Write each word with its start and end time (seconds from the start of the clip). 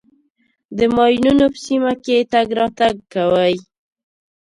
د 0.77 0.79
ماینونو 0.95 1.45
په 1.53 1.59
سیمه 1.65 1.93
کې 2.03 2.27
تګ 2.31 2.47
راتګ 2.59 2.95
کوئ. 3.13 3.53